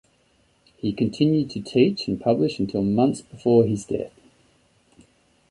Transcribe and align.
He 0.77 0.93
continued 0.93 1.51
to 1.51 1.61
teach 1.61 2.07
and 2.07 2.19
publish 2.19 2.57
until 2.57 2.81
months 2.81 3.21
before 3.21 3.65
his 3.65 3.85
death. 3.85 4.11